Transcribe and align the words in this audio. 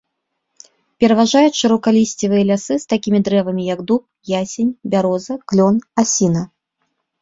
Пераважаюць 1.03 1.57
шырокалісцевыя 1.59 2.43
лясы 2.53 2.73
з 2.85 2.91
такімі 2.95 3.23
дрэвамі, 3.31 3.63
як 3.73 3.79
дуб, 3.93 4.01
ясень, 4.41 4.77
бяроза, 4.93 5.33
клён, 5.51 5.75
асіна. 6.05 6.41